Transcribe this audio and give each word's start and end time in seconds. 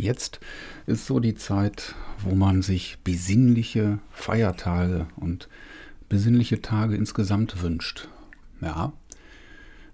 Jetzt 0.00 0.40
ist 0.86 1.04
so 1.04 1.20
die 1.20 1.34
Zeit, 1.34 1.94
wo 2.20 2.34
man 2.34 2.62
sich 2.62 2.96
besinnliche 3.04 3.98
Feiertage 4.10 5.06
und 5.16 5.50
besinnliche 6.08 6.62
Tage 6.62 6.96
insgesamt 6.96 7.62
wünscht. 7.62 8.08
Ja, 8.62 8.94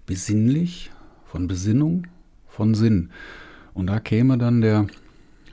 besinnlich 0.07 0.93
von 1.25 1.49
Besinnung, 1.49 2.07
von 2.47 2.75
Sinn. 2.75 3.11
Und 3.75 3.89
da 3.89 3.99
käme 3.99 4.39
dann 4.39 4.61
der 4.61 4.87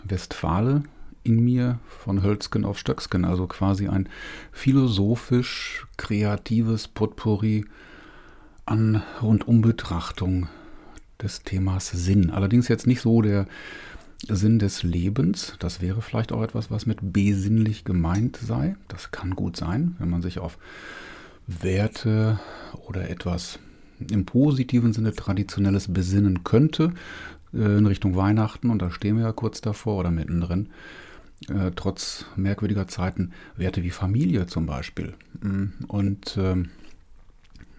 Westfale 0.04 0.84
in 1.24 1.44
mir 1.44 1.80
von 1.88 2.22
Hölzgen 2.22 2.64
auf 2.64 2.78
Stöcksken, 2.78 3.26
also 3.26 3.48
quasi 3.48 3.88
ein 3.88 4.08
philosophisch 4.52 5.88
kreatives 5.98 6.88
Potpourri 6.88 7.66
an 8.66 9.02
Rundumbetrachtung 9.20 10.48
des 11.24 11.42
Themas 11.42 11.90
Sinn. 11.90 12.30
Allerdings 12.30 12.68
jetzt 12.68 12.86
nicht 12.86 13.02
so 13.02 13.22
der 13.22 13.48
Sinn 14.30 14.60
des 14.60 14.84
Lebens. 14.84 15.56
Das 15.60 15.82
wäre 15.82 16.02
vielleicht 16.02 16.32
auch 16.32 16.44
etwas, 16.44 16.72
was 16.72 16.86
mit 16.86 17.00
besinnlich 17.02 17.84
gemeint 17.84 18.38
sei. 18.38 18.76
Das 18.88 19.12
kann 19.12 19.36
gut 19.36 19.58
sein, 19.58 19.96
wenn 20.00 20.10
man 20.10 20.22
sich 20.22 20.40
auf 20.40 20.58
Werte 21.48 22.40
oder 22.88 23.10
etwas 23.10 23.60
im 24.12 24.26
positiven 24.26 24.94
Sinne 24.94 25.14
traditionelles 25.14 25.94
besinnen 25.94 26.44
könnte 26.44 26.94
äh, 27.54 27.78
in 27.78 27.86
Richtung 27.86 28.16
Weihnachten. 28.16 28.70
Und 28.70 28.82
da 28.82 28.92
stehen 28.92 29.18
wir 29.18 29.26
ja 29.26 29.32
kurz 29.32 29.62
davor 29.62 30.00
oder 30.00 30.12
mittendrin. 30.12 30.70
Äh, 31.50 31.72
trotz 31.76 32.26
merkwürdiger 32.36 32.88
Zeiten 32.88 33.32
Werte 33.58 33.84
wie 33.84 33.90
Familie 33.90 34.48
zum 34.48 34.66
Beispiel. 34.66 35.14
Mm, 35.42 35.66
und 35.88 36.38
ähm, 36.38 36.70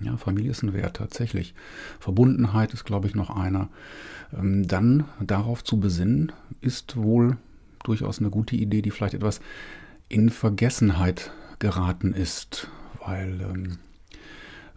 ja, 0.04 0.16
Familie 0.16 0.50
ist 0.50 0.62
ein 0.62 0.72
Wert 0.74 0.96
tatsächlich. 0.96 1.54
Verbundenheit 1.98 2.72
ist, 2.72 2.84
glaube 2.84 3.08
ich, 3.08 3.14
noch 3.14 3.30
einer. 3.30 3.68
Ähm, 4.36 4.66
dann 4.66 5.04
darauf 5.20 5.64
zu 5.64 5.78
besinnen, 5.78 6.32
ist 6.60 6.96
wohl 6.96 7.36
durchaus 7.82 8.18
eine 8.18 8.30
gute 8.30 8.56
Idee, 8.56 8.82
die 8.82 8.90
vielleicht 8.90 9.14
etwas 9.14 9.40
in 10.08 10.30
Vergessenheit 10.30 11.33
geraten 11.58 12.12
ist. 12.12 12.69
Weil 13.05 13.41
ähm, 13.41 13.78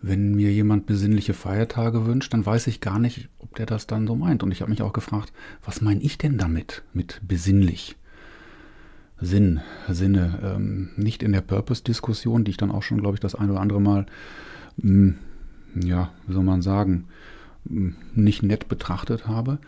wenn 0.01 0.35
mir 0.35 0.51
jemand 0.51 0.85
besinnliche 0.85 1.33
Feiertage 1.33 2.05
wünscht, 2.05 2.33
dann 2.33 2.45
weiß 2.45 2.67
ich 2.67 2.81
gar 2.81 2.99
nicht, 2.99 3.29
ob 3.39 3.55
der 3.55 3.65
das 3.65 3.87
dann 3.87 4.07
so 4.07 4.15
meint. 4.15 4.43
Und 4.43 4.51
ich 4.51 4.61
habe 4.61 4.71
mich 4.71 4.81
auch 4.81 4.93
gefragt, 4.93 5.33
was 5.65 5.81
meine 5.81 6.01
ich 6.01 6.17
denn 6.17 6.37
damit, 6.37 6.83
mit 6.93 7.21
besinnlich? 7.27 7.95
Sinn, 9.19 9.61
Sinne, 9.89 10.39
ähm, 10.43 10.89
nicht 10.95 11.23
in 11.23 11.31
der 11.31 11.41
Purpose-Diskussion, 11.41 12.43
die 12.43 12.51
ich 12.51 12.57
dann 12.57 12.69
auch 12.69 12.83
schon, 12.83 13.01
glaube 13.01 13.15
ich, 13.15 13.19
das 13.19 13.33
ein 13.33 13.49
oder 13.49 13.61
andere 13.61 13.81
Mal 13.81 14.05
ja, 14.77 16.11
wie 16.27 16.33
soll 16.33 16.43
man 16.43 16.61
sagen, 16.61 17.05
hm, 17.67 17.95
nicht 18.13 18.43
nett 18.43 18.67
betrachtet 18.67 19.27
habe, 19.27 19.59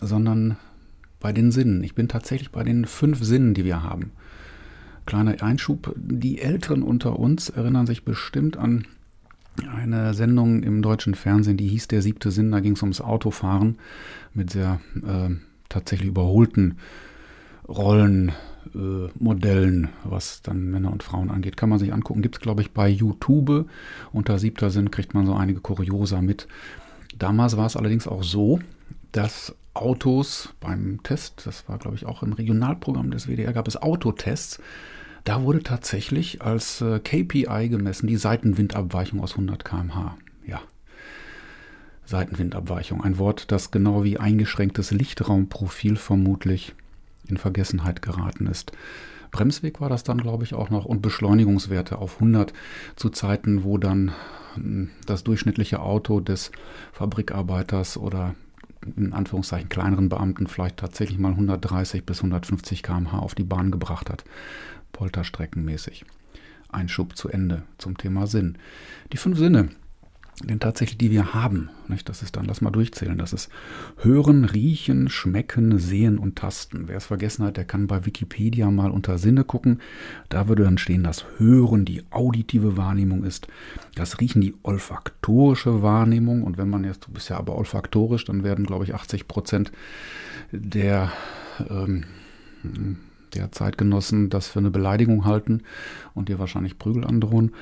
sondern 0.00 0.56
bei 1.20 1.32
den 1.32 1.52
Sinnen. 1.52 1.84
Ich 1.84 1.94
bin 1.94 2.08
tatsächlich 2.08 2.50
bei 2.50 2.64
den 2.64 2.86
fünf 2.86 3.22
Sinnen, 3.22 3.54
die 3.54 3.64
wir 3.64 3.82
haben. 3.82 4.12
Kleiner 5.06 5.42
Einschub, 5.42 5.94
die 5.96 6.40
Älteren 6.40 6.82
unter 6.82 7.18
uns 7.18 7.48
erinnern 7.48 7.86
sich 7.86 8.04
bestimmt 8.04 8.56
an 8.56 8.86
eine 9.68 10.14
Sendung 10.14 10.62
im 10.62 10.82
deutschen 10.82 11.14
Fernsehen, 11.14 11.56
die 11.56 11.68
hieß 11.68 11.88
Der 11.88 12.02
siebte 12.02 12.30
Sinn, 12.30 12.52
da 12.52 12.60
ging 12.60 12.74
es 12.74 12.82
ums 12.82 13.00
Autofahren 13.00 13.78
mit 14.32 14.50
sehr 14.50 14.80
äh, 15.06 15.34
tatsächlich 15.68 16.08
überholten 16.08 16.78
Rollen, 17.68 18.32
äh, 18.74 19.08
Modellen, 19.18 19.88
was 20.04 20.42
dann 20.42 20.70
Männer 20.70 20.92
und 20.92 21.02
Frauen 21.02 21.30
angeht. 21.30 21.56
Kann 21.56 21.68
man 21.68 21.78
sich 21.78 21.92
angucken. 21.92 22.22
Gibt 22.22 22.36
es, 22.36 22.40
glaube 22.40 22.62
ich, 22.62 22.72
bei 22.72 22.88
YouTube. 22.88 23.68
Unter 24.12 24.38
siebter 24.38 24.70
Sinn 24.70 24.90
kriegt 24.90 25.14
man 25.14 25.26
so 25.26 25.34
einige 25.34 25.60
Kuriosa 25.60 26.20
mit. 26.20 26.46
Damals 27.18 27.56
war 27.56 27.66
es 27.66 27.76
allerdings 27.76 28.06
auch 28.06 28.22
so, 28.22 28.60
dass 29.12 29.54
Autos 29.74 30.54
beim 30.60 31.02
Test, 31.02 31.46
das 31.46 31.68
war, 31.68 31.78
glaube 31.78 31.96
ich, 31.96 32.06
auch 32.06 32.22
im 32.22 32.32
Regionalprogramm 32.32 33.10
des 33.10 33.26
WDR, 33.26 33.52
gab 33.52 33.68
es 33.68 33.76
Autotests. 33.76 34.60
Da 35.24 35.42
wurde 35.42 35.62
tatsächlich 35.62 36.42
als 36.42 36.80
äh, 36.80 36.98
KPI 36.98 37.68
gemessen 37.68 38.06
die 38.06 38.16
Seitenwindabweichung 38.16 39.20
aus 39.20 39.32
100 39.32 39.64
km/h. 39.64 40.16
Ja, 40.46 40.62
Seitenwindabweichung. 42.06 43.02
Ein 43.02 43.18
Wort, 43.18 43.52
das 43.52 43.70
genau 43.70 44.02
wie 44.02 44.18
eingeschränktes 44.18 44.90
Lichtraumprofil 44.90 45.96
vermutlich 45.96 46.74
in 47.30 47.36
Vergessenheit 47.36 48.02
geraten 48.02 48.46
ist. 48.46 48.72
Bremsweg 49.30 49.80
war 49.80 49.88
das 49.88 50.02
dann, 50.02 50.18
glaube 50.18 50.44
ich, 50.44 50.54
auch 50.54 50.70
noch 50.70 50.84
und 50.84 51.02
Beschleunigungswerte 51.02 51.98
auf 51.98 52.14
100 52.14 52.52
zu 52.96 53.10
Zeiten, 53.10 53.64
wo 53.64 53.78
dann 53.78 54.12
hm, 54.54 54.90
das 55.06 55.24
durchschnittliche 55.24 55.80
Auto 55.80 56.20
des 56.20 56.50
Fabrikarbeiters 56.92 57.96
oder 57.96 58.34
in 58.96 59.12
Anführungszeichen 59.12 59.68
kleineren 59.68 60.08
Beamten 60.08 60.46
vielleicht 60.46 60.78
tatsächlich 60.78 61.18
mal 61.18 61.32
130 61.32 62.04
bis 62.04 62.18
150 62.18 62.82
km/h 62.82 63.18
auf 63.18 63.34
die 63.34 63.44
Bahn 63.44 63.70
gebracht 63.70 64.08
hat, 64.10 64.24
polterstreckenmäßig. 64.92 66.04
Ein 66.70 66.88
Schub 66.88 67.16
zu 67.16 67.28
Ende 67.28 67.62
zum 67.78 67.98
Thema 67.98 68.26
Sinn. 68.26 68.56
Die 69.12 69.16
fünf 69.16 69.38
Sinne, 69.38 69.68
denn 70.44 70.60
tatsächlich 70.60 70.98
die 70.98 71.10
wir 71.10 71.34
haben. 71.34 71.70
Nicht? 71.88 72.08
Das 72.08 72.22
ist 72.22 72.36
dann, 72.36 72.46
lass 72.46 72.60
mal 72.60 72.70
durchzählen. 72.70 73.18
Das 73.18 73.32
ist 73.32 73.50
Hören, 73.98 74.44
Riechen, 74.44 75.08
Schmecken, 75.08 75.78
Sehen 75.78 76.18
und 76.18 76.36
Tasten. 76.36 76.88
Wer 76.88 76.96
es 76.96 77.06
vergessen 77.06 77.44
hat, 77.44 77.56
der 77.56 77.64
kann 77.64 77.86
bei 77.86 78.06
Wikipedia 78.06 78.70
mal 78.70 78.90
unter 78.90 79.18
Sinne 79.18 79.44
gucken. 79.44 79.80
Da 80.28 80.48
würde 80.48 80.64
dann 80.64 80.78
stehen, 80.78 81.04
dass 81.04 81.24
Hören 81.38 81.84
die 81.84 82.02
auditive 82.10 82.76
Wahrnehmung 82.76 83.24
ist, 83.24 83.48
das 83.94 84.20
Riechen 84.20 84.40
die 84.40 84.54
olfaktorische 84.62 85.82
Wahrnehmung. 85.82 86.42
Und 86.42 86.56
wenn 86.56 86.70
man 86.70 86.84
jetzt, 86.84 87.06
du 87.06 87.12
bist 87.12 87.28
ja 87.28 87.36
aber 87.36 87.56
olfaktorisch, 87.56 88.24
dann 88.24 88.42
werden, 88.42 88.64
glaube 88.64 88.84
ich, 88.84 88.94
80 88.94 89.28
Prozent 89.28 89.72
der 90.52 91.12
ähm, 91.68 92.04
der 93.34 93.52
Zeitgenossen 93.52 94.30
das 94.30 94.48
für 94.48 94.58
eine 94.58 94.70
Beleidigung 94.70 95.24
halten 95.24 95.62
und 96.14 96.28
dir 96.28 96.38
wahrscheinlich 96.38 96.78
Prügel 96.78 97.04
androhen. 97.04 97.52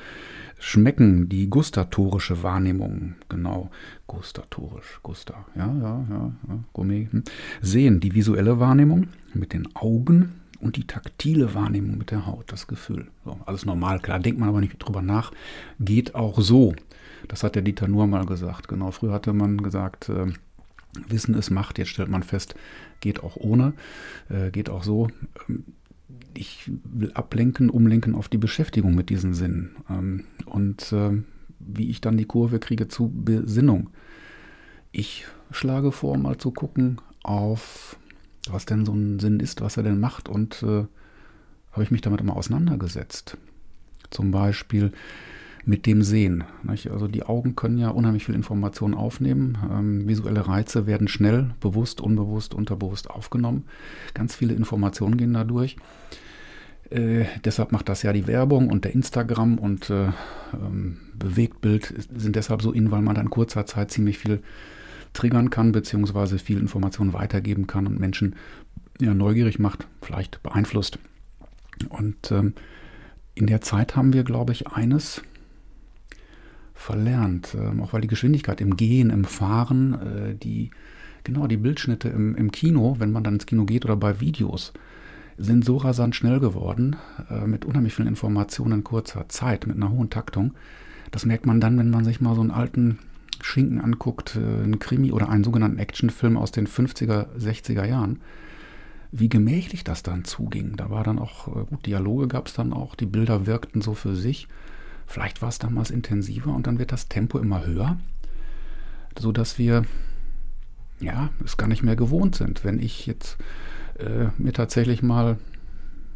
Schmecken, 0.61 1.29
die 1.29 1.49
gustatorische 1.49 2.43
Wahrnehmung, 2.43 3.15
genau, 3.29 3.71
gustatorisch, 4.07 4.99
gusta, 5.03 5.45
ja, 5.55 5.67
ja, 5.67 6.05
ja, 6.09 6.31
ja 6.49 6.59
Gourmet. 6.73 7.07
Hm. 7.09 7.23
Sehen, 7.61 8.01
die 8.01 8.13
visuelle 8.13 8.59
Wahrnehmung 8.59 9.07
mit 9.33 9.53
den 9.53 9.73
Augen 9.75 10.33
und 10.59 10.75
die 10.75 10.85
taktile 10.85 11.53
Wahrnehmung 11.55 11.97
mit 11.97 12.11
der 12.11 12.25
Haut, 12.25 12.51
das 12.51 12.67
Gefühl. 12.67 13.07
So, 13.23 13.39
alles 13.45 13.65
normal, 13.65 13.99
klar, 13.99 14.19
denkt 14.19 14.39
man 14.39 14.49
aber 14.49 14.59
nicht 14.59 14.77
drüber 14.79 15.01
nach, 15.01 15.31
geht 15.79 16.13
auch 16.13 16.39
so. 16.41 16.75
Das 17.29 17.43
hat 17.43 17.55
der 17.55 17.61
Dieter 17.61 17.87
nur 17.87 18.07
mal 18.07 18.25
gesagt, 18.25 18.67
genau. 18.67 18.91
Früher 18.91 19.13
hatte 19.13 19.33
man 19.33 19.61
gesagt, 19.61 20.09
äh, 20.09 20.27
Wissen 21.07 21.35
ist 21.35 21.49
Macht, 21.49 21.77
jetzt 21.77 21.89
stellt 21.89 22.09
man 22.09 22.23
fest, 22.23 22.55
geht 22.99 23.23
auch 23.23 23.35
ohne, 23.35 23.73
äh, 24.29 24.51
geht 24.51 24.69
auch 24.69 24.83
so. 24.83 25.07
Ähm, 25.47 25.65
ich 26.33 26.69
will 26.83 27.11
ablenken, 27.13 27.69
umlenken 27.69 28.15
auf 28.15 28.29
die 28.29 28.37
Beschäftigung 28.37 28.95
mit 28.95 29.09
diesen 29.09 29.33
Sinnen. 29.33 29.75
Ähm, 29.89 30.25
und 30.45 30.91
äh, 30.91 31.21
wie 31.59 31.89
ich 31.89 32.01
dann 32.01 32.17
die 32.17 32.25
Kurve 32.25 32.59
kriege 32.59 32.87
zu 32.87 33.11
Besinnung. 33.13 33.89
Ich 34.91 35.25
schlage 35.51 35.91
vor, 35.91 36.17
mal 36.17 36.37
zu 36.37 36.51
gucken 36.51 36.99
auf, 37.23 37.97
was 38.49 38.65
denn 38.65 38.85
so 38.85 38.93
ein 38.93 39.19
Sinn 39.19 39.39
ist, 39.39 39.61
was 39.61 39.77
er 39.77 39.83
denn 39.83 39.99
macht. 39.99 40.29
Und 40.29 40.63
äh, 40.63 40.85
habe 41.71 41.83
ich 41.83 41.91
mich 41.91 42.01
damit 42.01 42.21
immer 42.21 42.35
auseinandergesetzt. 42.35 43.37
Zum 44.09 44.31
Beispiel 44.31 44.91
mit 45.65 45.85
dem 45.85 46.01
Sehen. 46.01 46.43
Nicht? 46.63 46.89
Also 46.91 47.07
die 47.07 47.23
Augen 47.23 47.55
können 47.55 47.77
ja 47.77 47.89
unheimlich 47.89 48.25
viel 48.25 48.35
Information 48.35 48.93
aufnehmen. 48.93 49.57
Ähm, 49.71 50.07
visuelle 50.07 50.47
Reize 50.47 50.87
werden 50.87 51.07
schnell, 51.07 51.51
bewusst, 51.59 52.01
unbewusst, 52.01 52.53
unterbewusst 52.53 53.09
aufgenommen. 53.09 53.65
Ganz 54.13 54.35
viele 54.35 54.53
Informationen 54.53 55.17
gehen 55.17 55.33
dadurch. 55.33 55.77
Äh, 56.89 57.25
deshalb 57.43 57.71
macht 57.71 57.87
das 57.87 58.01
ja 58.01 58.13
die 58.13 58.27
Werbung 58.27 58.69
und 58.69 58.83
der 58.83 58.93
Instagram 58.93 59.59
und 59.59 59.89
äh, 59.89 60.07
ähm, 60.53 60.97
Bewegtbild 61.13 61.93
sind 62.15 62.35
deshalb 62.35 62.61
so 62.61 62.71
in, 62.71 62.89
weil 62.89 63.01
man 63.01 63.15
dann 63.15 63.29
kurzer 63.29 63.65
Zeit 63.65 63.91
ziemlich 63.91 64.17
viel 64.17 64.41
triggern 65.13 65.49
kann, 65.49 65.71
beziehungsweise 65.71 66.39
viel 66.39 66.59
Information 66.59 67.13
weitergeben 67.13 67.67
kann 67.67 67.85
und 67.85 67.99
Menschen 67.99 68.35
ja, 68.99 69.13
neugierig 69.13 69.59
macht, 69.59 69.87
vielleicht 70.01 70.41
beeinflusst. 70.43 70.99
Und 71.89 72.31
ähm, 72.31 72.53
in 73.35 73.47
der 73.47 73.61
Zeit 73.61 73.95
haben 73.95 74.13
wir, 74.13 74.23
glaube 74.23 74.51
ich, 74.51 74.67
eines 74.67 75.21
verlernt, 76.79 77.55
ähm, 77.59 77.81
auch 77.81 77.91
weil 77.93 78.01
die 78.01 78.07
Geschwindigkeit 78.07 78.61
im 78.61 78.77
Gehen, 78.77 79.09
im 79.09 79.25
Fahren, 79.25 79.93
äh, 79.93 80.35
die, 80.35 80.71
genau, 81.25 81.45
die 81.45 81.57
Bildschnitte 81.57 82.07
im, 82.07 82.35
im 82.35 82.51
Kino, 82.51 82.95
wenn 82.99 83.11
man 83.11 83.23
dann 83.23 83.33
ins 83.35 83.45
Kino 83.45 83.65
geht 83.65 83.83
oder 83.83 83.97
bei 83.97 84.21
Videos, 84.21 84.71
sind 85.37 85.65
so 85.65 85.75
rasant 85.77 86.15
schnell 86.15 86.39
geworden, 86.39 86.95
äh, 87.29 87.45
mit 87.45 87.65
unheimlich 87.65 87.93
vielen 87.93 88.07
Informationen 88.07 88.79
in 88.79 88.83
kurzer 88.85 89.27
Zeit, 89.27 89.67
mit 89.67 89.75
einer 89.75 89.91
hohen 89.91 90.09
Taktung. 90.09 90.53
Das 91.11 91.25
merkt 91.25 91.45
man 91.45 91.59
dann, 91.59 91.77
wenn 91.77 91.89
man 91.89 92.05
sich 92.05 92.21
mal 92.21 92.33
so 92.33 92.41
einen 92.41 92.51
alten 92.51 92.97
Schinken 93.41 93.81
anguckt, 93.81 94.37
äh, 94.37 94.39
einen 94.39 94.79
Krimi 94.79 95.11
oder 95.11 95.29
einen 95.29 95.43
sogenannten 95.43 95.79
Actionfilm 95.79 96.37
aus 96.37 96.51
den 96.51 96.67
50er, 96.67 97.27
60er 97.37 97.85
Jahren, 97.85 98.21
wie 99.11 99.27
gemächlich 99.27 99.83
das 99.83 100.01
dann 100.01 100.23
zuging. 100.23 100.77
Da 100.77 100.89
war 100.89 101.03
dann 101.03 101.19
auch, 101.19 101.49
äh, 101.49 101.65
gut, 101.65 101.85
Dialoge 101.85 102.29
gab 102.29 102.47
es 102.47 102.53
dann 102.53 102.71
auch, 102.71 102.95
die 102.95 103.05
Bilder 103.05 103.45
wirkten 103.45 103.81
so 103.81 103.95
für 103.95 104.15
sich. 104.15 104.47
Vielleicht 105.09 105.41
war 105.41 105.49
es 105.49 105.57
damals 105.57 105.89
intensiver 105.89 106.53
und 106.53 106.67
dann 106.67 106.77
wird 106.77 106.91
das 106.91 107.07
Tempo 107.07 107.39
immer 107.39 107.65
höher, 107.65 107.97
sodass 109.17 109.57
wir 109.57 109.85
ja, 110.99 111.29
es 111.43 111.57
gar 111.57 111.67
nicht 111.67 111.81
mehr 111.81 111.95
gewohnt 111.95 112.35
sind. 112.35 112.63
Wenn 112.63 112.79
ich 112.79 113.07
jetzt 113.07 113.37
äh, 113.97 114.27
mir 114.37 114.53
tatsächlich 114.53 115.01
mal 115.01 115.37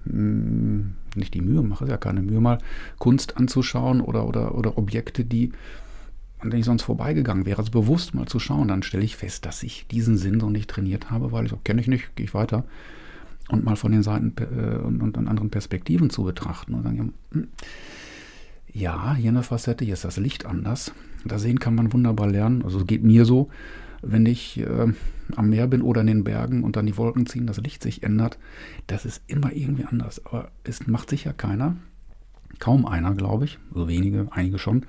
mh, 0.06 0.14
hm, 0.14 0.94
nicht 1.16 1.34
die 1.34 1.42
Mühe 1.42 1.64
mache, 1.64 1.86
ist 1.86 1.90
ja 1.90 1.98
keine 1.98 2.22
Mühe, 2.22 2.40
mal 2.40 2.60
Kunst 3.00 3.36
anzuschauen 3.36 4.00
oder, 4.00 4.28
oder, 4.28 4.56
oder 4.56 4.78
Objekte, 4.78 5.26
die 5.26 5.52
an 6.38 6.52
denen 6.52 6.60
ich 6.60 6.66
sonst 6.66 6.84
vorbeigegangen 6.84 7.48
wäre, 7.48 7.58
also 7.60 7.72
bewusst 7.72 8.14
mal 8.14 8.28
zu 8.28 8.38
schauen, 8.38 8.68
dann 8.68 8.84
stelle 8.84 9.04
ich 9.04 9.16
fest, 9.16 9.46
dass 9.46 9.64
ich 9.64 9.88
diesen 9.88 10.18
Sinn 10.18 10.40
so 10.40 10.50
nicht 10.50 10.70
trainiert 10.70 11.10
habe, 11.10 11.32
weil 11.32 11.46
ich 11.48 11.54
kenne 11.64 11.82
ich 11.82 11.88
nicht, 11.88 12.16
gehe 12.16 12.26
ich 12.26 12.34
weiter 12.36 12.66
und 13.48 13.64
mal 13.64 13.76
von 13.76 13.92
den 13.92 14.04
Seiten 14.04 14.36
äh, 14.38 14.76
und, 14.76 15.02
und 15.02 15.18
an 15.18 15.28
anderen 15.28 15.50
Perspektiven 15.50 16.12
zu 16.12 16.24
betrachten 16.24 16.76
und 16.76 16.84
sagen, 16.84 17.14
hm, 17.32 17.48
ja, 18.74 19.14
hier 19.14 19.30
eine 19.30 19.44
Facette, 19.44 19.86
hier 19.86 19.94
ist 19.94 20.04
das 20.04 20.18
Licht 20.18 20.46
anders. 20.46 20.92
Da 21.26 21.38
sehen 21.38 21.60
kann 21.60 21.76
man 21.76 21.94
wunderbar 21.94 22.28
lernen. 22.28 22.64
Also 22.64 22.80
es 22.80 22.88
geht 22.88 23.04
mir 23.04 23.24
so, 23.24 23.50
wenn 24.02 24.26
ich 24.26 24.60
äh, 24.60 24.92
am 25.36 25.50
Meer 25.50 25.68
bin 25.68 25.82
oder 25.82 26.02
in 26.02 26.08
den 26.08 26.24
Bergen 26.24 26.64
und 26.64 26.76
dann 26.76 26.88
die 26.88 26.98
Wolken 26.98 27.26
ziehen, 27.26 27.48
das 27.48 27.58
Licht 27.58 27.84
sich 27.84 28.04
ändert. 28.04 28.40
Das 28.88 29.06
ist 29.06 29.22
immer 29.28 29.54
irgendwie 29.54 29.86
anders. 29.86 30.26
Aber 30.26 30.50
es 30.64 30.88
macht 30.88 31.10
sicher 31.10 31.34
keiner, 31.34 31.78
kaum 32.60 32.86
einer, 32.86 33.14
glaube 33.14 33.46
ich, 33.46 33.60
so 33.74 33.88
wenige, 33.88 34.28
einige 34.32 34.58
schon, 34.58 34.86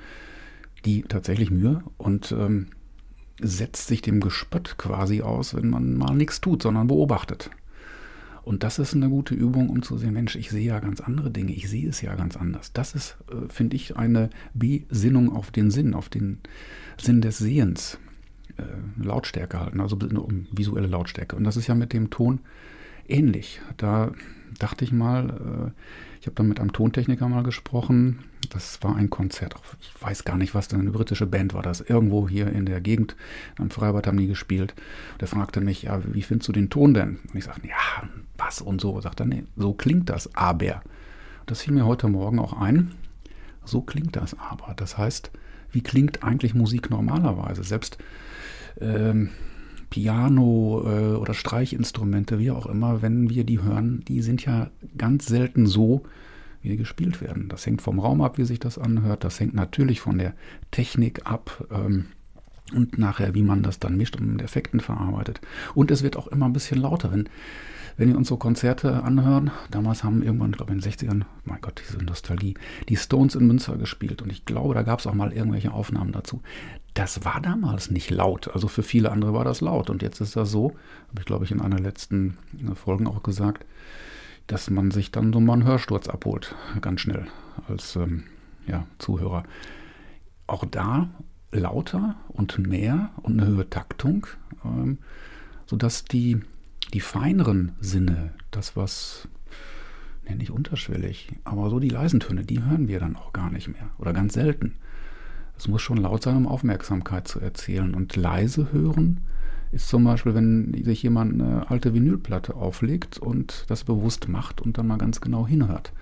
die 0.84 1.02
tatsächlich 1.02 1.50
Mühe 1.50 1.82
und 1.98 2.32
ähm, 2.32 2.68
setzt 3.40 3.88
sich 3.88 4.00
dem 4.00 4.20
Gespött 4.20 4.76
quasi 4.78 5.22
aus, 5.22 5.54
wenn 5.54 5.68
man 5.68 5.96
mal 5.96 6.14
nichts 6.14 6.40
tut, 6.40 6.62
sondern 6.62 6.86
beobachtet. 6.86 7.50
Und 8.44 8.62
das 8.62 8.78
ist 8.78 8.94
eine 8.94 9.08
gute 9.08 9.34
Übung, 9.34 9.70
um 9.70 9.82
zu 9.82 9.96
sehen, 9.96 10.12
Mensch, 10.12 10.36
ich 10.36 10.50
sehe 10.50 10.66
ja 10.66 10.78
ganz 10.78 11.00
andere 11.00 11.30
Dinge, 11.30 11.52
ich 11.52 11.68
sehe 11.68 11.88
es 11.88 12.02
ja 12.02 12.14
ganz 12.14 12.36
anders. 12.36 12.72
Das 12.72 12.94
ist, 12.94 13.16
äh, 13.30 13.48
finde 13.48 13.76
ich, 13.76 13.96
eine 13.96 14.30
Besinnung 14.52 15.34
auf 15.34 15.50
den 15.50 15.70
Sinn, 15.70 15.94
auf 15.94 16.08
den 16.08 16.40
Sinn 16.98 17.22
des 17.22 17.38
Sehens. 17.38 17.98
Äh, 18.56 19.02
Lautstärke 19.02 19.58
halten, 19.58 19.80
also 19.80 19.98
visuelle 20.52 20.86
Lautstärke. 20.86 21.36
Und 21.36 21.44
das 21.44 21.56
ist 21.56 21.66
ja 21.66 21.74
mit 21.74 21.92
dem 21.92 22.10
Ton 22.10 22.40
ähnlich. 23.08 23.60
Da 23.76 24.12
dachte 24.58 24.84
ich 24.84 24.92
mal, 24.92 25.30
äh, 25.30 25.80
ich 26.20 26.26
habe 26.26 26.36
dann 26.36 26.48
mit 26.48 26.60
einem 26.60 26.72
Tontechniker 26.72 27.28
mal 27.28 27.42
gesprochen. 27.42 28.20
Das 28.50 28.82
war 28.82 28.94
ein 28.96 29.10
Konzert. 29.10 29.54
Ich 29.80 29.92
weiß 30.00 30.24
gar 30.24 30.36
nicht, 30.36 30.54
was 30.54 30.68
denn 30.68 30.80
eine 30.80 30.90
britische 30.90 31.26
Band 31.26 31.54
war 31.54 31.62
das. 31.62 31.80
Irgendwo 31.80 32.28
hier 32.28 32.48
in 32.50 32.66
der 32.66 32.80
Gegend. 32.80 33.16
Am 33.58 33.70
Freibad 33.70 34.06
haben 34.06 34.18
die 34.18 34.26
gespielt. 34.26 34.74
Der 35.20 35.28
fragte 35.28 35.60
mich, 35.60 35.82
ja, 35.82 36.00
wie 36.14 36.22
findest 36.22 36.48
du 36.48 36.52
den 36.52 36.70
Ton 36.70 36.94
denn? 36.94 37.18
Und 37.30 37.36
ich 37.36 37.44
sagte, 37.44 37.66
ja, 37.66 38.08
was 38.38 38.60
und 38.60 38.80
so. 38.80 39.00
Sagt 39.00 39.20
er, 39.20 39.26
nee, 39.26 39.44
so 39.56 39.72
klingt 39.72 40.10
das 40.10 40.34
aber. 40.34 40.82
Das 41.46 41.62
fiel 41.62 41.74
mir 41.74 41.86
heute 41.86 42.08
Morgen 42.08 42.38
auch 42.38 42.54
ein. 42.54 42.92
So 43.64 43.80
klingt 43.80 44.16
das 44.16 44.38
aber. 44.38 44.74
Das 44.74 44.98
heißt, 44.98 45.30
wie 45.70 45.82
klingt 45.82 46.22
eigentlich 46.22 46.54
Musik 46.54 46.90
normalerweise? 46.90 47.64
Selbst 47.64 47.98
ähm, 48.80 49.30
Piano 49.90 50.82
äh, 50.86 51.14
oder 51.14 51.34
Streichinstrumente, 51.34 52.38
wie 52.38 52.50
auch 52.50 52.66
immer, 52.66 53.02
wenn 53.02 53.30
wir 53.30 53.44
die 53.44 53.62
hören, 53.62 54.04
die 54.08 54.22
sind 54.22 54.44
ja 54.44 54.70
ganz 54.98 55.26
selten 55.26 55.66
so, 55.66 56.02
wie 56.62 56.70
sie 56.70 56.76
gespielt 56.76 57.20
werden. 57.20 57.48
Das 57.48 57.66
hängt 57.66 57.82
vom 57.82 57.98
Raum 57.98 58.22
ab, 58.22 58.38
wie 58.38 58.44
sich 58.44 58.58
das 58.58 58.78
anhört. 58.78 59.24
Das 59.24 59.38
hängt 59.38 59.54
natürlich 59.54 60.00
von 60.00 60.18
der 60.18 60.34
Technik 60.70 61.26
ab. 61.26 61.66
Ähm, 61.70 62.06
und 62.72 62.98
nachher, 62.98 63.34
wie 63.34 63.42
man 63.42 63.62
das 63.62 63.78
dann 63.78 63.96
mischt 63.96 64.16
und 64.16 64.32
mit 64.32 64.42
Effekten 64.42 64.80
verarbeitet. 64.80 65.40
Und 65.74 65.90
es 65.90 66.02
wird 66.02 66.16
auch 66.16 66.28
immer 66.28 66.46
ein 66.46 66.52
bisschen 66.52 66.80
lauter. 66.80 67.12
Wenn 67.12 67.28
wenn 67.96 68.08
wir 68.08 68.16
uns 68.16 68.28
so 68.28 68.36
Konzerte 68.36 69.04
anhören, 69.04 69.52
damals 69.70 70.02
haben 70.02 70.22
irgendwann, 70.22 70.52
glaube 70.52 70.72
ich, 70.72 70.84
in 70.84 70.90
den 70.90 70.92
60ern, 70.92 71.24
mein 71.44 71.60
Gott, 71.60 71.80
diese 71.84 72.04
Nostalgie, 72.04 72.54
die 72.88 72.96
Stones 72.96 73.36
in 73.36 73.46
Münster 73.46 73.76
gespielt. 73.76 74.20
Und 74.20 74.32
ich 74.32 74.44
glaube, 74.44 74.74
da 74.74 74.82
gab 74.82 74.98
es 74.98 75.06
auch 75.06 75.14
mal 75.14 75.32
irgendwelche 75.32 75.72
Aufnahmen 75.72 76.10
dazu. 76.10 76.42
Das 76.94 77.24
war 77.24 77.40
damals 77.40 77.90
nicht 77.90 78.10
laut. 78.10 78.52
Also 78.52 78.66
für 78.66 78.82
viele 78.82 79.12
andere 79.12 79.32
war 79.32 79.44
das 79.44 79.60
laut. 79.60 79.90
Und 79.90 80.02
jetzt 80.02 80.20
ist 80.20 80.34
das 80.34 80.50
so, 80.50 80.70
habe 81.08 81.20
ich, 81.20 81.24
glaube 81.24 81.44
ich, 81.44 81.52
in 81.52 81.60
einer 81.60 81.78
letzten 81.78 82.36
äh, 82.68 82.74
Folgen 82.74 83.06
auch 83.06 83.22
gesagt, 83.22 83.64
dass 84.48 84.68
man 84.70 84.90
sich 84.90 85.12
dann 85.12 85.32
so 85.32 85.40
mal 85.40 85.54
einen 85.54 85.64
Hörsturz 85.64 86.08
abholt, 86.08 86.54
ganz 86.80 87.00
schnell 87.00 87.26
als 87.68 87.96
ähm, 87.96 88.24
ja, 88.66 88.86
Zuhörer. 88.98 89.44
Auch 90.46 90.64
da 90.66 91.08
lauter 91.54 92.16
und 92.28 92.58
mehr 92.58 93.10
und 93.22 93.40
eine 93.40 93.48
höhere 93.48 93.70
Taktung, 93.70 94.26
ähm, 94.64 94.98
sodass 95.66 96.04
die 96.04 96.40
die 96.92 97.00
feineren 97.00 97.72
Sinne, 97.80 98.32
das 98.50 98.76
was, 98.76 99.28
nenne 100.26 100.42
ich 100.42 100.50
unterschwellig, 100.50 101.32
aber 101.44 101.70
so 101.70 101.80
die 101.80 101.88
leisen 101.88 102.20
Töne, 102.20 102.44
die 102.44 102.62
hören 102.62 102.88
wir 102.88 103.00
dann 103.00 103.16
auch 103.16 103.32
gar 103.32 103.50
nicht 103.50 103.68
mehr 103.68 103.90
oder 103.98 104.12
ganz 104.12 104.34
selten. 104.34 104.74
Es 105.56 105.68
muss 105.68 105.82
schon 105.82 105.98
laut 105.98 106.22
sein, 106.22 106.36
um 106.36 106.46
Aufmerksamkeit 106.46 107.28
zu 107.28 107.40
erzielen. 107.40 107.94
Und 107.94 108.16
leise 108.16 108.72
hören 108.72 109.20
ist 109.70 109.88
zum 109.88 110.04
Beispiel, 110.04 110.34
wenn 110.34 110.72
sich 110.84 111.02
jemand 111.02 111.34
eine 111.34 111.70
alte 111.70 111.94
Vinylplatte 111.94 112.54
auflegt 112.54 113.18
und 113.18 113.64
das 113.68 113.84
bewusst 113.84 114.28
macht 114.28 114.60
und 114.60 114.78
dann 114.78 114.86
mal 114.86 114.98
ganz 114.98 115.20
genau 115.20 115.46
hinhört. 115.46 115.92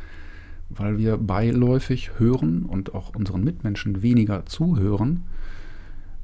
Weil 0.74 0.98
wir 0.98 1.16
beiläufig 1.18 2.18
hören 2.18 2.64
und 2.64 2.94
auch 2.94 3.14
unseren 3.14 3.44
Mitmenschen 3.44 4.02
weniger 4.02 4.46
zuhören, 4.46 5.24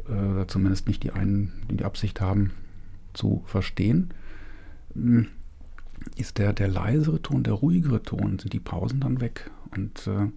äh, 0.08 0.46
zumindest 0.46 0.88
nicht 0.88 1.02
die 1.02 1.12
einen, 1.12 1.52
die 1.70 1.76
die 1.76 1.84
Absicht 1.84 2.20
haben, 2.20 2.52
zu 3.12 3.42
verstehen, 3.46 4.14
hm, 4.94 5.26
ist 6.16 6.38
der, 6.38 6.52
der 6.52 6.68
leisere 6.68 7.20
Ton, 7.20 7.42
der 7.42 7.54
ruhigere 7.54 8.02
Ton, 8.02 8.38
sind 8.38 8.52
die 8.52 8.60
Pausen 8.60 9.00
dann 9.00 9.20
weg. 9.20 9.50
Und 9.74 10.06
äh, 10.06 10.30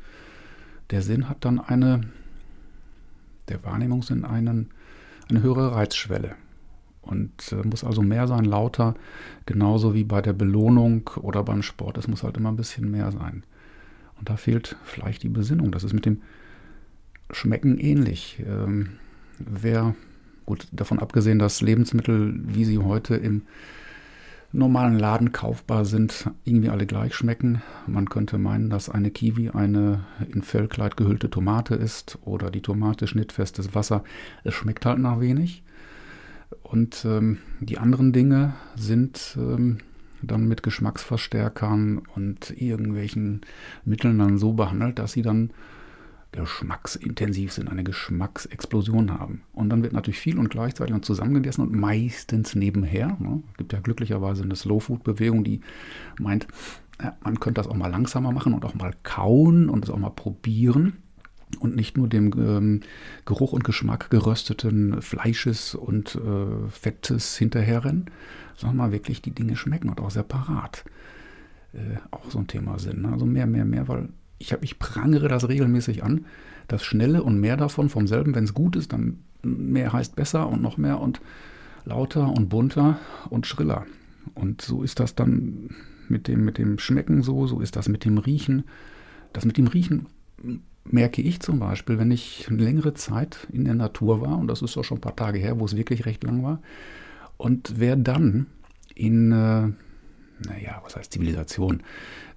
der 0.89 1.01
Sinn 1.01 1.29
hat 1.29 1.45
dann 1.45 1.59
eine, 1.59 2.01
der 3.47 3.63
Wahrnehmungssinn 3.63 4.25
einen, 4.25 4.71
eine 5.29 5.41
höhere 5.41 5.75
Reizschwelle. 5.75 6.35
Und 7.01 7.51
äh, 7.51 7.67
muss 7.67 7.83
also 7.83 8.01
mehr 8.01 8.27
sein, 8.27 8.45
lauter, 8.45 8.95
genauso 9.45 9.93
wie 9.93 10.03
bei 10.03 10.21
der 10.21 10.33
Belohnung 10.33 11.09
oder 11.21 11.43
beim 11.43 11.63
Sport. 11.63 11.97
Es 11.97 12.07
muss 12.07 12.23
halt 12.23 12.37
immer 12.37 12.51
ein 12.51 12.57
bisschen 12.57 12.89
mehr 12.91 13.11
sein. 13.11 13.43
Und 14.21 14.29
da 14.29 14.37
fehlt 14.37 14.75
vielleicht 14.83 15.23
die 15.23 15.29
Besinnung. 15.29 15.71
Das 15.71 15.83
ist 15.83 15.93
mit 15.93 16.05
dem 16.05 16.21
Schmecken 17.31 17.79
ähnlich. 17.79 18.39
Ähm, 18.47 18.99
wer, 19.39 19.95
gut, 20.45 20.67
davon 20.71 20.99
abgesehen, 20.99 21.39
dass 21.39 21.61
Lebensmittel, 21.61 22.39
wie 22.45 22.63
sie 22.63 22.77
heute 22.77 23.15
im 23.15 23.41
normalen 24.51 24.99
Laden 24.99 25.31
kaufbar 25.31 25.85
sind, 25.85 26.29
irgendwie 26.43 26.69
alle 26.69 26.85
gleich 26.85 27.15
schmecken. 27.15 27.63
Man 27.87 28.09
könnte 28.09 28.37
meinen, 28.37 28.69
dass 28.69 28.89
eine 28.89 29.09
Kiwi 29.09 29.49
eine 29.49 30.05
in 30.31 30.43
Fellkleid 30.43 30.97
gehüllte 30.97 31.31
Tomate 31.31 31.73
ist 31.73 32.19
oder 32.21 32.51
die 32.51 32.61
Tomate 32.61 33.07
schnittfestes 33.07 33.73
Wasser. 33.73 34.03
Es 34.43 34.53
schmeckt 34.53 34.85
halt 34.85 34.99
nach 34.99 35.19
wenig. 35.19 35.63
Und 36.61 37.05
ähm, 37.05 37.39
die 37.59 37.79
anderen 37.79 38.13
Dinge 38.13 38.53
sind 38.75 39.35
ähm, 39.35 39.79
dann 40.23 40.47
mit 40.47 40.63
Geschmacksverstärkern 40.63 42.01
und 42.15 42.51
irgendwelchen 42.61 43.41
Mitteln 43.85 44.19
dann 44.19 44.37
so 44.37 44.53
behandelt, 44.53 44.99
dass 44.99 45.13
sie 45.13 45.21
dann 45.21 45.51
geschmacksintensiv 46.31 47.51
sind, 47.51 47.67
eine 47.67 47.83
Geschmacksexplosion 47.83 49.11
haben. 49.11 49.41
Und 49.51 49.69
dann 49.69 49.83
wird 49.83 49.93
natürlich 49.93 50.19
viel 50.19 50.39
und 50.39 50.49
gleichzeitig 50.49 50.95
und 50.95 51.03
zusammengegessen 51.03 51.65
und 51.65 51.75
meistens 51.75 52.55
nebenher. 52.55 53.17
Ne? 53.19 53.43
Es 53.51 53.57
gibt 53.57 53.73
ja 53.73 53.79
glücklicherweise 53.79 54.43
eine 54.43 54.55
Slow-Food-Bewegung, 54.55 55.43
die 55.43 55.61
meint, 56.19 56.47
ja, 57.01 57.17
man 57.23 57.39
könnte 57.39 57.59
das 57.59 57.67
auch 57.67 57.75
mal 57.75 57.91
langsamer 57.91 58.31
machen 58.31 58.53
und 58.53 58.63
auch 58.63 58.75
mal 58.75 58.93
kauen 59.03 59.69
und 59.69 59.83
es 59.83 59.91
auch 59.91 59.97
mal 59.97 60.09
probieren 60.09 60.93
und 61.59 61.75
nicht 61.75 61.97
nur 61.97 62.07
dem 62.07 62.31
ähm, 62.37 62.81
Geruch 63.25 63.53
und 63.53 63.63
Geschmack 63.63 64.09
gerösteten 64.09 65.01
Fleisches 65.01 65.75
und 65.75 66.15
äh, 66.15 66.69
Fettes 66.69 67.37
hinterherrennen, 67.37 68.05
sondern 68.55 68.77
mal 68.77 68.91
wirklich 68.91 69.21
die 69.21 69.31
Dinge 69.31 69.55
schmecken 69.55 69.89
und 69.89 69.99
auch 69.99 70.11
separat. 70.11 70.83
Äh, 71.73 71.97
auch 72.11 72.29
so 72.29 72.39
ein 72.39 72.47
Thema 72.47 72.79
sind. 72.79 73.01
Ne? 73.01 73.09
Also 73.11 73.25
mehr, 73.25 73.47
mehr, 73.47 73.65
mehr, 73.65 73.87
weil 73.87 74.09
ich, 74.39 74.53
hab, 74.53 74.63
ich 74.63 74.79
prangere 74.79 75.27
das 75.27 75.47
regelmäßig 75.47 76.03
an. 76.03 76.25
Das 76.67 76.83
Schnelle 76.83 77.23
und 77.23 77.39
mehr 77.39 77.57
davon 77.57 77.89
vom 77.89 78.07
selben, 78.07 78.35
wenn 78.35 78.43
es 78.43 78.53
gut 78.53 78.75
ist, 78.75 78.93
dann 78.93 79.19
mehr 79.43 79.93
heißt 79.93 80.15
besser 80.15 80.47
und 80.47 80.61
noch 80.61 80.77
mehr 80.77 80.99
und 80.99 81.21
lauter 81.85 82.29
und 82.29 82.49
bunter 82.49 82.99
und 83.29 83.47
schriller. 83.47 83.85
Und 84.33 84.61
so 84.61 84.83
ist 84.83 84.99
das 84.99 85.15
dann 85.15 85.69
mit 86.07 86.27
dem, 86.27 86.45
mit 86.45 86.57
dem 86.57 86.77
Schmecken 86.79 87.23
so, 87.23 87.47
so 87.47 87.59
ist 87.59 87.75
das 87.75 87.89
mit 87.89 88.05
dem 88.05 88.17
Riechen. 88.17 88.63
Das 89.33 89.45
mit 89.45 89.57
dem 89.57 89.67
Riechen 89.67 90.07
merke 90.83 91.21
ich 91.21 91.39
zum 91.39 91.59
Beispiel, 91.59 91.99
wenn 91.99 92.11
ich 92.11 92.47
längere 92.49 92.93
Zeit 92.93 93.47
in 93.51 93.65
der 93.65 93.75
Natur 93.75 94.21
war, 94.21 94.37
und 94.37 94.47
das 94.47 94.61
ist 94.61 94.77
auch 94.77 94.83
schon 94.83 94.97
ein 94.97 95.01
paar 95.01 95.15
Tage 95.15 95.39
her, 95.39 95.59
wo 95.59 95.65
es 95.65 95.75
wirklich 95.75 96.05
recht 96.05 96.23
lang 96.23 96.43
war, 96.43 96.61
und 97.37 97.75
wer 97.77 97.95
dann 97.95 98.47
in, 98.95 99.31
äh, 99.31 99.69
naja, 100.47 100.81
was 100.83 100.95
heißt 100.95 101.13
Zivilisation, 101.13 101.83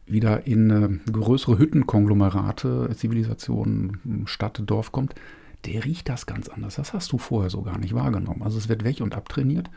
wieder 0.07 0.47
in 0.47 0.71
äh, 0.71 1.11
größere 1.11 1.59
Hüttenkonglomerate, 1.59 2.91
Zivilisationen, 2.95 4.25
Stadt, 4.27 4.63
Dorf 4.67 4.93
kommt, 4.93 5.15
der 5.65 5.85
riecht 5.85 6.09
das 6.09 6.27
ganz 6.27 6.49
anders. 6.49 6.77
Das 6.77 6.93
hast 6.93 7.13
du 7.13 7.19
vorher 7.19 7.51
so 7.51 7.63
gar 7.63 7.79
nicht 7.79 7.95
wahrgenommen. 7.95 8.43
Also 8.43 8.59
es 8.59 8.69
wird 8.69 8.85
weg 8.85 9.01
und 9.01 9.15
abtrainiert. 9.15 9.71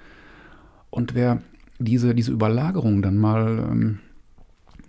Und 0.89 1.15
wer 1.15 1.41
diese, 1.79 2.13
diese 2.13 2.31
Überlagerung 2.31 3.01
dann 3.01 3.17
mal 3.17 3.67
ähm, 3.71 3.99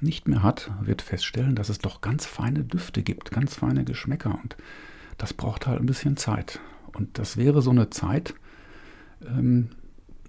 nicht 0.02 0.28
mehr 0.28 0.42
hat, 0.42 0.70
wird 0.80 1.02
feststellen, 1.02 1.54
dass 1.54 1.68
es 1.68 1.78
doch 1.78 2.00
ganz 2.00 2.26
feine 2.26 2.64
Düfte 2.64 3.02
gibt, 3.02 3.30
ganz 3.30 3.54
feine 3.54 3.84
Geschmäcker. 3.84 4.38
Und 4.42 4.56
das 5.16 5.32
braucht 5.34 5.66
halt 5.66 5.80
ein 5.80 5.86
bisschen 5.86 6.16
Zeit. 6.16 6.60
Und 6.94 7.18
das 7.18 7.36
wäre 7.36 7.62
so 7.62 7.70
eine 7.70 7.90
Zeit, 7.90 8.34
ähm, 9.26 9.70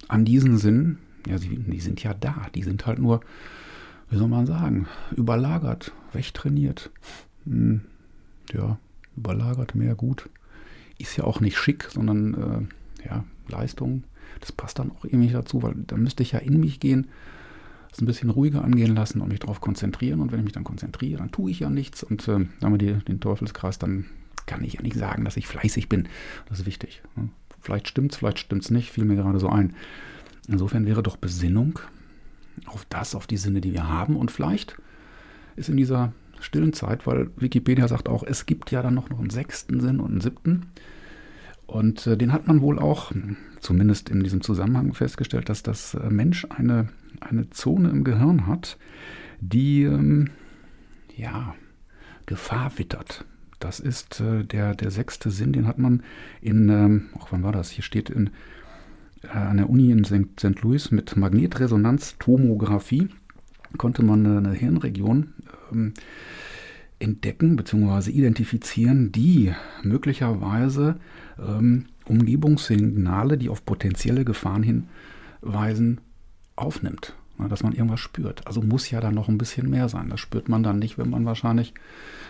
an 0.07 0.25
diesen 0.25 0.57
Sinn 0.57 0.97
ja, 1.27 1.37
sie, 1.37 1.57
die 1.57 1.79
sind 1.79 2.03
ja 2.03 2.13
da. 2.13 2.47
Die 2.55 2.63
sind 2.63 2.85
halt 2.85 2.99
nur, 2.99 3.21
wie 4.09 4.17
soll 4.17 4.27
man 4.27 4.45
sagen, 4.45 4.87
überlagert, 5.15 5.93
wegtrainiert. 6.13 6.89
Hm, 7.45 7.81
ja, 8.53 8.77
überlagert, 9.17 9.75
mehr 9.75 9.95
gut. 9.95 10.29
Ist 10.97 11.17
ja 11.17 11.23
auch 11.23 11.39
nicht 11.39 11.57
schick, 11.57 11.87
sondern 11.91 12.69
äh, 13.01 13.05
ja, 13.07 13.23
Leistung. 13.47 14.03
Das 14.39 14.51
passt 14.51 14.79
dann 14.79 14.91
auch 14.91 15.05
irgendwie 15.05 15.31
dazu, 15.31 15.63
weil 15.63 15.75
da 15.75 15.97
müsste 15.97 16.23
ich 16.23 16.31
ja 16.31 16.39
in 16.39 16.59
mich 16.59 16.79
gehen, 16.79 17.07
es 17.91 18.01
ein 18.01 18.05
bisschen 18.05 18.29
ruhiger 18.29 18.63
angehen 18.63 18.95
lassen 18.95 19.21
und 19.21 19.29
mich 19.29 19.39
darauf 19.39 19.61
konzentrieren. 19.61 20.19
Und 20.19 20.31
wenn 20.31 20.39
ich 20.39 20.45
mich 20.45 20.53
dann 20.53 20.63
konzentriere, 20.63 21.19
dann 21.19 21.31
tue 21.31 21.51
ich 21.51 21.59
ja 21.59 21.69
nichts. 21.69 22.03
Und 22.03 22.27
äh, 22.27 22.45
haben 22.61 22.73
wir 22.73 22.77
die, 22.77 22.93
den 22.93 23.19
Teufelskreis, 23.19 23.79
dann 23.79 24.05
kann 24.45 24.63
ich 24.63 24.73
ja 24.73 24.81
nicht 24.81 24.97
sagen, 24.97 25.25
dass 25.25 25.37
ich 25.37 25.47
fleißig 25.47 25.89
bin. 25.89 26.07
Das 26.47 26.59
ist 26.59 26.65
wichtig. 26.65 27.01
Ne? 27.15 27.29
Vielleicht 27.61 27.87
stimmt's, 27.87 28.17
vielleicht 28.17 28.39
stimmt's 28.39 28.71
nicht, 28.71 28.91
fiel 28.91 29.05
mir 29.05 29.15
gerade 29.15 29.39
so 29.39 29.49
ein. 29.49 29.73
Insofern 30.47 30.85
wäre 30.85 31.03
doch 31.03 31.17
Besinnung 31.17 31.79
auf 32.65 32.85
das, 32.89 33.15
auf 33.15 33.27
die 33.27 33.37
Sinne, 33.37 33.61
die 33.61 33.73
wir 33.73 33.87
haben. 33.87 34.15
Und 34.15 34.31
vielleicht 34.31 34.77
ist 35.55 35.69
in 35.69 35.77
dieser 35.77 36.13
stillen 36.39 36.73
Zeit, 36.73 37.05
weil 37.05 37.29
Wikipedia 37.37 37.87
sagt 37.87 38.09
auch, 38.09 38.23
es 38.23 38.45
gibt 38.45 38.71
ja 38.71 38.81
dann 38.81 38.93
noch, 38.93 39.09
einen 39.09 39.29
sechsten 39.29 39.81
Sinn 39.81 39.99
und 39.99 40.11
einen 40.11 40.21
siebten. 40.21 40.67
Und 41.67 42.07
äh, 42.07 42.17
den 42.17 42.33
hat 42.33 42.47
man 42.47 42.61
wohl 42.61 42.79
auch, 42.79 43.11
zumindest 43.59 44.09
in 44.09 44.23
diesem 44.23 44.41
Zusammenhang, 44.41 44.93
festgestellt, 44.93 45.49
dass 45.49 45.61
das 45.61 45.93
äh, 45.93 46.09
Mensch 46.09 46.47
eine, 46.49 46.87
eine 47.21 47.49
Zone 47.49 47.89
im 47.89 48.03
Gehirn 48.03 48.47
hat, 48.47 48.77
die 49.39 49.83
ähm, 49.83 50.29
ja, 51.15 51.55
Gefahr 52.25 52.77
wittert. 52.77 53.25
Das 53.59 53.79
ist 53.79 54.21
äh, 54.21 54.43
der, 54.43 54.75
der 54.75 54.91
sechste 54.91 55.31
Sinn, 55.31 55.53
den 55.53 55.67
hat 55.67 55.77
man 55.77 56.03
in, 56.41 56.69
ähm, 56.69 57.09
ach, 57.19 57.27
wann 57.31 57.43
war 57.43 57.51
das? 57.51 57.71
Hier 57.71 57.83
steht 57.83 58.09
in, 58.09 58.29
äh, 59.23 59.37
an 59.37 59.57
der 59.57 59.69
Uni 59.69 59.91
in 59.91 60.03
St. 60.05 60.61
Louis 60.61 60.91
mit 60.91 61.17
Magnetresonanztomographie 61.17 63.09
konnte 63.77 64.03
man 64.03 64.25
eine, 64.25 64.53
Hirnregion 64.53 65.33
ähm, 65.71 65.93
entdecken 66.99 67.55
bzw. 67.55 68.11
identifizieren, 68.11 69.11
die 69.11 69.53
möglicherweise 69.83 70.99
ähm, 71.37 71.85
Umgebungssignale, 72.05 73.37
die 73.37 73.49
auf 73.49 73.65
potenzielle 73.65 74.25
Gefahren 74.25 74.63
hinweisen, 74.63 76.01
aufnimmt. 76.61 77.15
Ja, 77.39 77.47
dass 77.47 77.63
man 77.63 77.73
irgendwas 77.73 78.01
spürt. 78.01 78.45
Also 78.47 78.61
muss 78.61 78.89
ja 78.89 78.99
dann 78.99 79.15
noch 79.15 79.29
ein 79.29 79.37
bisschen 79.37 79.69
mehr 79.69 79.87
sein. 79.87 80.09
Das 80.09 80.19
spürt 80.19 80.49
man 80.49 80.61
dann 80.61 80.77
nicht, 80.77 80.97
wenn 80.97 81.09
man 81.09 81.25
wahrscheinlich 81.25 81.73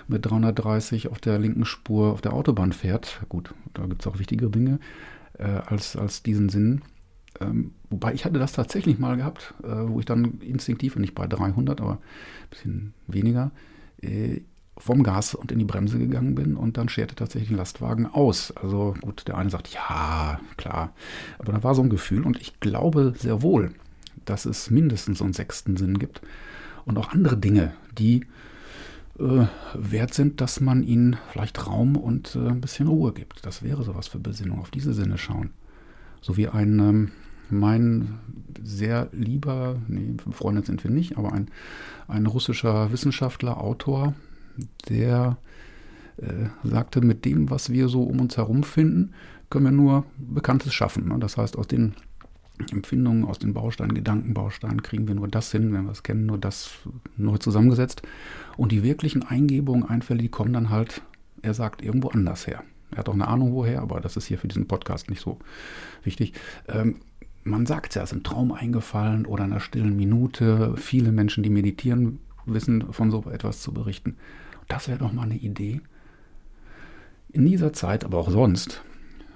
mit 0.08 0.26
330 0.26 1.08
auf 1.08 1.20
der 1.20 1.40
linken 1.40 1.66
Spur 1.66 2.14
auf 2.14 2.22
der 2.22 2.34
Autobahn 2.34 2.74
fährt. 2.74 3.22
Gut, 3.28 3.54
da 3.74 3.88
gibt 3.88 4.02
es 4.02 4.08
auch 4.08 4.20
wichtigere 4.20 4.52
Dinge 4.52 4.80
äh, 5.40 5.46
als, 5.46 5.96
als 5.96 6.22
diesen 6.22 6.50
Sinn. 6.50 6.82
Ähm, 7.40 7.72
wobei 7.90 8.14
ich 8.14 8.26
hatte 8.26 8.38
das 8.38 8.54
tatsächlich 8.54 9.00
mal 9.00 9.18
gehabt, 9.18 9.56
äh, 9.64 9.68
wo 9.68 10.00
ich 10.00 10.06
dann 10.06 10.40
instinktiv, 10.42 10.96
nicht 10.96 11.16
bei 11.16 11.26
300, 11.26 11.82
aber 11.82 11.94
ein 11.94 12.50
bisschen 12.50 12.94
weniger, 13.08 13.52
äh, 14.02 14.42
vom 14.78 15.04
Gas 15.04 15.36
und 15.36 15.52
in 15.52 15.60
die 15.60 15.66
Bremse 15.66 16.00
gegangen 16.00 16.36
bin 16.36 16.56
und 16.56 16.78
dann 16.78 16.88
scherte 16.88 17.16
tatsächlich 17.16 17.52
ein 17.52 17.58
Lastwagen 17.58 18.06
aus. 18.06 18.54
Also 18.56 18.96
gut, 19.02 19.28
der 19.28 19.38
eine 19.38 19.50
sagt, 19.50 19.68
ja, 19.70 20.40
klar. 20.56 20.94
Aber 21.38 21.52
da 21.52 21.64
war 21.64 21.76
so 21.76 21.82
ein 21.82 21.90
Gefühl 21.90 22.24
und 22.24 22.40
ich 22.40 22.60
glaube 22.60 23.14
sehr 23.18 23.42
wohl, 23.42 23.74
dass 24.30 24.46
es 24.46 24.70
mindestens 24.70 25.22
einen 25.22 25.34
sechsten 25.34 25.78
Sinn 25.78 26.00
gibt 26.00 26.22
und 26.86 26.98
auch 26.98 27.12
andere 27.12 27.38
Dinge, 27.38 27.74
die 27.98 28.26
äh, 29.20 29.46
wert 29.74 30.14
sind, 30.14 30.42
dass 30.42 30.62
man 30.62 30.84
ihnen 30.84 31.18
vielleicht 31.32 31.68
Raum 31.68 31.98
und 31.98 32.36
äh, 32.36 32.50
ein 32.50 32.62
bisschen 32.62 32.88
Ruhe 32.88 33.14
gibt. 33.14 33.46
Das 33.46 33.64
wäre 33.64 33.84
sowas 33.84 34.08
für 34.08 34.20
Besinnung, 34.20 34.60
auf 34.60 34.72
diese 34.72 34.94
Sinne 34.94 35.18
schauen. 35.18 35.52
So 36.22 36.38
wie 36.38 36.48
ein, 36.48 36.80
ähm, 36.80 37.12
mein 37.50 38.20
sehr 38.64 39.10
lieber, 39.12 39.78
nee, 39.88 40.14
befreundet 40.24 40.68
sind 40.68 40.84
wir 40.84 40.92
nicht, 40.92 41.18
aber 41.18 41.34
ein, 41.34 41.50
ein 42.08 42.26
russischer 42.26 42.92
Wissenschaftler, 42.92 43.58
Autor, 43.58 44.14
der 44.90 45.38
äh, 46.18 46.48
sagte, 46.64 47.02
mit 47.02 47.26
dem, 47.26 47.50
was 47.50 47.72
wir 47.72 47.88
so 47.88 48.04
um 48.04 48.20
uns 48.20 48.38
herum 48.38 48.64
finden, 48.64 49.14
können 49.50 49.66
wir 49.66 49.72
nur 49.72 50.06
Bekanntes 50.18 50.74
schaffen. 50.74 51.08
Ne? 51.08 51.18
Das 51.20 51.38
heißt, 51.38 51.58
aus 51.58 51.68
den 51.68 51.96
Empfindungen, 52.72 53.26
aus 53.26 53.40
den 53.40 53.54
Bausteinen, 53.54 53.94
Gedankenbausteinen 53.94 54.84
kriegen 54.84 55.08
wir 55.08 55.16
nur 55.16 55.28
das 55.28 55.52
hin, 55.52 55.74
wenn 55.74 55.86
wir 55.86 55.92
es 55.92 56.04
kennen, 56.04 56.26
nur 56.26 56.38
das 56.38 56.72
neu 57.18 57.38
zusammengesetzt. 57.38 58.02
Und 58.58 58.72
die 58.72 58.84
wirklichen 58.84 59.24
Eingebungen, 59.24 59.84
Einfälle, 59.84 60.22
die 60.22 60.30
kommen 60.30 60.54
dann 60.54 60.70
halt, 60.70 61.02
er 61.42 61.54
sagt, 61.54 61.82
irgendwo 61.82 62.10
anders 62.10 62.48
her. 62.48 62.64
Er 62.92 63.00
hat 63.00 63.10
auch 63.10 63.14
eine 63.14 63.28
Ahnung, 63.28 63.54
woher, 63.54 63.82
aber 63.82 64.02
das 64.02 64.18
ist 64.18 64.26
hier 64.26 64.38
für 64.38 64.48
diesen 64.48 64.68
Podcast 64.68 65.10
nicht 65.10 65.22
so 65.22 65.40
wichtig. 66.04 66.34
Ähm, 66.68 66.98
man 67.44 67.66
sagt 67.66 67.90
es 67.90 67.96
ja, 67.96 68.04
es 68.04 68.12
ist 68.12 68.18
im 68.18 68.24
Traum 68.24 68.52
eingefallen 68.52 69.26
oder 69.26 69.46
in 69.46 69.52
einer 69.52 69.62
stillen 69.62 69.96
Minute. 69.96 70.76
Viele 70.76 71.12
Menschen, 71.12 71.44
die 71.44 71.50
meditieren, 71.50 72.20
wissen 72.46 72.92
von 72.92 73.12
so 73.12 73.24
etwas 73.32 73.62
zu 73.62 73.74
berichten. 73.74 74.18
Das 74.68 74.88
wäre 74.88 75.00
doch 75.00 75.14
mal 75.14 75.24
eine 75.24 75.38
Idee. 75.38 75.82
In 77.32 77.46
dieser 77.46 77.74
Zeit, 77.74 78.04
aber 78.04 78.18
auch 78.18 78.30
sonst, 78.30 78.84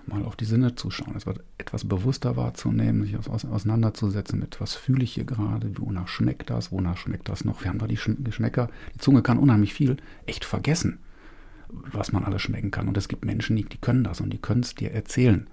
mal 0.07 0.23
auf 0.25 0.35
die 0.35 0.45
Sinne 0.45 0.75
zuschauen, 0.75 1.15
etwas 1.57 1.85
bewusster 1.85 2.35
wahrzunehmen, 2.35 3.03
sich 3.03 3.17
auseinanderzusetzen 3.17 4.39
mit, 4.39 4.59
was 4.59 4.75
fühle 4.75 5.03
ich 5.03 5.13
hier 5.13 5.25
gerade, 5.25 5.71
wonach 5.79 6.07
schmeckt 6.07 6.49
das, 6.49 6.71
wonach 6.71 6.97
schmeckt 6.97 7.29
das 7.29 7.45
noch. 7.45 7.63
Wir 7.63 7.69
haben 7.69 7.79
da 7.79 7.87
die 7.87 7.99
Geschmäcker, 8.23 8.69
die 8.93 8.99
Zunge 8.99 9.21
kann 9.21 9.37
unheimlich 9.37 9.73
viel 9.73 9.97
echt 10.25 10.45
vergessen, 10.45 10.99
was 11.69 12.11
man 12.11 12.23
alles 12.23 12.41
schmecken 12.41 12.71
kann. 12.71 12.87
Und 12.87 12.97
es 12.97 13.07
gibt 13.07 13.25
Menschen, 13.25 13.55
die, 13.55 13.63
die 13.63 13.77
können 13.77 14.03
das 14.03 14.21
und 14.21 14.31
die 14.31 14.39
können 14.39 14.61
es 14.61 14.75
dir 14.75 14.91
erzählen. 14.91 15.47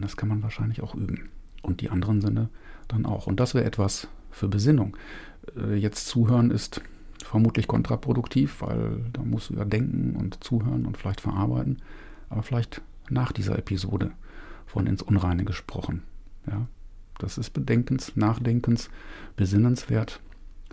Das 0.00 0.16
kann 0.16 0.28
man 0.28 0.42
wahrscheinlich 0.42 0.82
auch 0.82 0.94
üben. 0.94 1.30
Und 1.62 1.80
die 1.80 1.90
anderen 1.90 2.20
Sinne 2.20 2.48
dann 2.88 3.06
auch. 3.06 3.26
Und 3.26 3.40
das 3.40 3.54
wäre 3.54 3.64
etwas 3.64 4.08
für 4.30 4.48
Besinnung. 4.48 4.96
Äh, 5.56 5.76
jetzt 5.76 6.06
zuhören 6.06 6.50
ist 6.50 6.82
vermutlich 7.24 7.66
kontraproduktiv, 7.66 8.60
weil 8.60 9.04
da 9.12 9.22
musst 9.22 9.50
du 9.50 9.54
ja 9.54 9.64
denken 9.64 10.16
und 10.16 10.42
zuhören 10.44 10.86
und 10.86 10.96
vielleicht 10.98 11.20
verarbeiten. 11.20 11.78
Aber 12.28 12.42
vielleicht 12.42 12.82
nach 13.10 13.32
dieser 13.32 13.58
Episode 13.58 14.12
von 14.66 14.86
ins 14.86 15.02
Unreine 15.02 15.44
gesprochen. 15.44 16.02
Ja, 16.46 16.66
das 17.18 17.38
ist 17.38 17.50
bedenkens, 17.50 18.16
nachdenkens, 18.16 18.90
besinnenswert. 19.36 20.20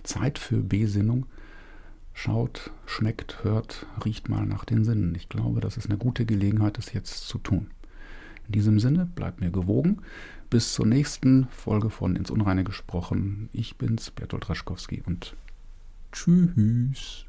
Zeit 0.03 0.39
für 0.39 0.57
Besinnung. 0.57 1.27
Schaut, 2.13 2.71
schmeckt, 2.85 3.43
hört, 3.43 3.85
riecht 4.03 4.27
mal 4.27 4.45
nach 4.45 4.65
den 4.65 4.83
Sinnen. 4.83 5.15
Ich 5.15 5.29
glaube, 5.29 5.61
das 5.61 5.77
ist 5.77 5.85
eine 5.87 5.97
gute 5.97 6.25
Gelegenheit, 6.25 6.77
das 6.77 6.93
jetzt 6.93 7.27
zu 7.27 7.37
tun. 7.37 7.67
In 8.47 8.53
diesem 8.53 8.79
Sinne, 8.79 9.05
bleibt 9.05 9.39
mir 9.39 9.51
gewogen. 9.51 10.01
Bis 10.49 10.73
zur 10.73 10.85
nächsten 10.85 11.47
Folge 11.49 11.89
von 11.89 12.15
Ins 12.17 12.29
Unreine 12.29 12.63
gesprochen. 12.63 13.49
Ich 13.53 13.77
bin's, 13.77 14.11
Bertolt 14.11 14.49
Raschkowski 14.49 15.01
und 15.05 15.35
tschüss. 16.11 17.25